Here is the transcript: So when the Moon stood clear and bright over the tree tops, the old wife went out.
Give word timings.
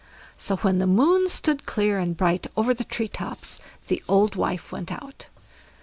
So 0.35 0.55
when 0.55 0.79
the 0.79 0.87
Moon 0.87 1.29
stood 1.29 1.67
clear 1.67 1.99
and 1.99 2.17
bright 2.17 2.47
over 2.57 2.73
the 2.73 2.83
tree 2.83 3.07
tops, 3.07 3.59
the 3.85 4.01
old 4.09 4.35
wife 4.35 4.71
went 4.71 4.91
out. 4.91 5.27